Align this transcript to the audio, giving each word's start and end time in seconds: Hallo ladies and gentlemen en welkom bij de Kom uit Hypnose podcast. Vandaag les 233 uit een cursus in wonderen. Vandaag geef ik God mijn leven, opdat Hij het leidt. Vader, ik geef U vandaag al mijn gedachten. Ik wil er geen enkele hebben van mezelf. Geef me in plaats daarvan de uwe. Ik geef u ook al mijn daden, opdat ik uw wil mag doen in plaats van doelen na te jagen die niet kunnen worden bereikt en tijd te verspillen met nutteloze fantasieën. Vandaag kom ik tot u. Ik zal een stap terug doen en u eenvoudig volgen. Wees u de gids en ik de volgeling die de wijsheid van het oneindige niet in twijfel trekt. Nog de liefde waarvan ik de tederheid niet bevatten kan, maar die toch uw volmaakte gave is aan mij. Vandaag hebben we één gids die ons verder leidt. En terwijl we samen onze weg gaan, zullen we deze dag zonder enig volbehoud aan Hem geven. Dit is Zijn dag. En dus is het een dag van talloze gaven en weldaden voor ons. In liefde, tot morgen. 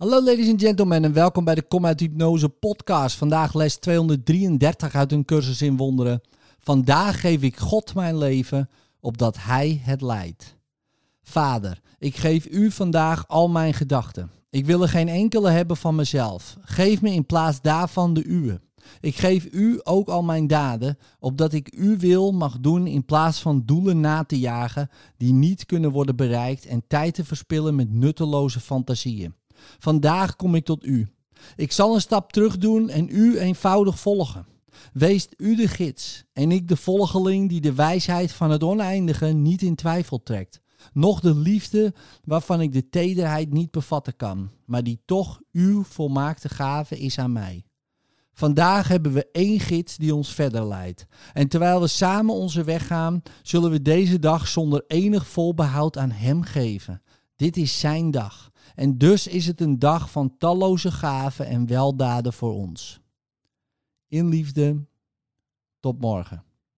Hallo 0.00 0.22
ladies 0.22 0.48
and 0.48 0.60
gentlemen 0.60 1.04
en 1.04 1.12
welkom 1.12 1.44
bij 1.44 1.54
de 1.54 1.62
Kom 1.62 1.86
uit 1.86 2.00
Hypnose 2.00 2.48
podcast. 2.48 3.16
Vandaag 3.16 3.54
les 3.54 3.76
233 3.76 4.94
uit 4.94 5.12
een 5.12 5.24
cursus 5.24 5.62
in 5.62 5.76
wonderen. 5.76 6.20
Vandaag 6.58 7.20
geef 7.20 7.42
ik 7.42 7.56
God 7.56 7.94
mijn 7.94 8.18
leven, 8.18 8.70
opdat 9.00 9.36
Hij 9.40 9.80
het 9.84 10.00
leidt. 10.00 10.56
Vader, 11.22 11.80
ik 11.98 12.16
geef 12.16 12.46
U 12.50 12.70
vandaag 12.70 13.28
al 13.28 13.48
mijn 13.48 13.74
gedachten. 13.74 14.30
Ik 14.50 14.66
wil 14.66 14.82
er 14.82 14.88
geen 14.88 15.08
enkele 15.08 15.50
hebben 15.50 15.76
van 15.76 15.94
mezelf. 15.94 16.56
Geef 16.60 17.02
me 17.02 17.10
in 17.10 17.26
plaats 17.26 17.60
daarvan 17.60 18.14
de 18.14 18.24
uwe. 18.24 18.60
Ik 19.00 19.16
geef 19.16 19.48
u 19.52 19.80
ook 19.82 20.08
al 20.08 20.22
mijn 20.22 20.46
daden, 20.46 20.98
opdat 21.18 21.52
ik 21.52 21.72
uw 21.76 21.98
wil 21.98 22.32
mag 22.32 22.60
doen 22.60 22.86
in 22.86 23.04
plaats 23.04 23.40
van 23.40 23.62
doelen 23.64 24.00
na 24.00 24.24
te 24.24 24.38
jagen 24.38 24.90
die 25.16 25.32
niet 25.32 25.66
kunnen 25.66 25.90
worden 25.90 26.16
bereikt 26.16 26.66
en 26.66 26.84
tijd 26.86 27.14
te 27.14 27.24
verspillen 27.24 27.74
met 27.74 27.92
nutteloze 27.92 28.60
fantasieën. 28.60 29.38
Vandaag 29.78 30.36
kom 30.36 30.54
ik 30.54 30.64
tot 30.64 30.84
u. 30.84 31.08
Ik 31.56 31.72
zal 31.72 31.94
een 31.94 32.00
stap 32.00 32.32
terug 32.32 32.58
doen 32.58 32.88
en 32.88 33.08
u 33.10 33.38
eenvoudig 33.38 33.98
volgen. 33.98 34.46
Wees 34.92 35.28
u 35.36 35.56
de 35.56 35.68
gids 35.68 36.24
en 36.32 36.52
ik 36.52 36.68
de 36.68 36.76
volgeling 36.76 37.48
die 37.48 37.60
de 37.60 37.74
wijsheid 37.74 38.32
van 38.32 38.50
het 38.50 38.62
oneindige 38.62 39.26
niet 39.26 39.62
in 39.62 39.74
twijfel 39.74 40.22
trekt. 40.22 40.60
Nog 40.92 41.20
de 41.20 41.34
liefde 41.34 41.94
waarvan 42.24 42.60
ik 42.60 42.72
de 42.72 42.88
tederheid 42.88 43.52
niet 43.52 43.70
bevatten 43.70 44.16
kan, 44.16 44.50
maar 44.64 44.82
die 44.82 45.02
toch 45.04 45.40
uw 45.52 45.82
volmaakte 45.82 46.48
gave 46.48 46.98
is 46.98 47.18
aan 47.18 47.32
mij. 47.32 47.64
Vandaag 48.32 48.88
hebben 48.88 49.12
we 49.12 49.28
één 49.32 49.60
gids 49.60 49.96
die 49.96 50.14
ons 50.14 50.34
verder 50.34 50.66
leidt. 50.66 51.06
En 51.32 51.48
terwijl 51.48 51.80
we 51.80 51.86
samen 51.86 52.34
onze 52.34 52.64
weg 52.64 52.86
gaan, 52.86 53.22
zullen 53.42 53.70
we 53.70 53.82
deze 53.82 54.18
dag 54.18 54.48
zonder 54.48 54.84
enig 54.86 55.26
volbehoud 55.26 55.98
aan 55.98 56.10
Hem 56.10 56.42
geven. 56.42 57.02
Dit 57.40 57.56
is 57.56 57.80
Zijn 57.80 58.10
dag. 58.10 58.50
En 58.74 58.98
dus 58.98 59.26
is 59.26 59.46
het 59.46 59.60
een 59.60 59.78
dag 59.78 60.10
van 60.10 60.36
talloze 60.38 60.90
gaven 60.90 61.46
en 61.46 61.66
weldaden 61.66 62.32
voor 62.32 62.54
ons. 62.54 63.00
In 64.08 64.28
liefde, 64.28 64.84
tot 65.78 66.00
morgen. 66.00 66.44